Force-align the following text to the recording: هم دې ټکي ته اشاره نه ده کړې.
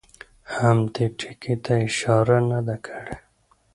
هم 0.55 0.77
دې 0.93 1.05
ټکي 1.19 1.55
ته 1.63 1.73
اشاره 1.87 2.37
نه 2.49 2.59
ده 2.67 2.75
کړې. 2.85 3.15